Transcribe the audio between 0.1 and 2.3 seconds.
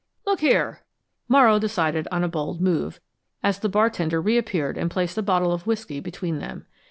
"Look here!" Morrow decided on a